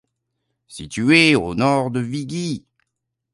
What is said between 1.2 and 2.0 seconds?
au nord de